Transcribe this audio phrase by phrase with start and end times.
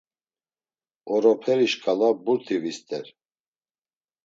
[1.15, 3.07] Oroperi şkala burti vister.